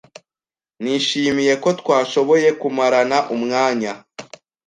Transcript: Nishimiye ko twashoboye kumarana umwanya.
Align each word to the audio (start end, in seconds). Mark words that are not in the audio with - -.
Nishimiye 0.81 1.53
ko 1.63 1.69
twashoboye 1.79 2.47
kumarana 2.59 3.17
umwanya. 3.35 3.91